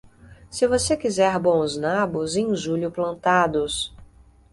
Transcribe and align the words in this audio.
Se 0.49 0.65
você 0.67 0.97
quiser 0.97 1.37
bons 1.39 1.77
nabos, 1.77 2.35
em 2.35 2.55
julho 2.55 2.89
plantados. 2.89 3.93